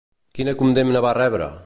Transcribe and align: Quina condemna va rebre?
Quina 0.37 0.55
condemna 0.61 1.05
va 1.07 1.15
rebre? 1.21 1.55